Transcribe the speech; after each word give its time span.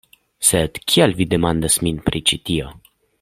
Sed 0.47 0.79
kial 0.93 1.13
vi 1.21 1.27
demandas 1.35 1.77
min 1.89 2.01
pri 2.09 2.23
ĉi 2.31 2.41
tio? 2.51 2.73